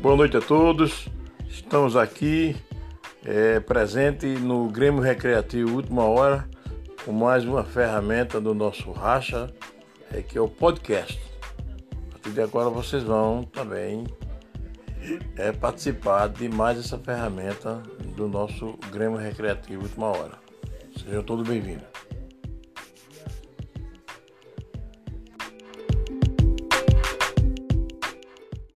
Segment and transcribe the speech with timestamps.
[0.00, 1.10] Boa noite a todos.
[1.46, 2.56] Estamos aqui
[3.22, 6.48] é, presente no Grêmio Recreativo Última Hora
[7.04, 9.52] com mais uma ferramenta do nosso racha,
[10.10, 11.20] é, que é o podcast.
[11.92, 14.06] A partir de agora vocês vão também
[15.36, 17.82] é, participar de mais essa ferramenta
[18.16, 20.38] do nosso Grêmio Recreativo Última Hora.
[20.96, 21.99] Sejam todos bem-vindos.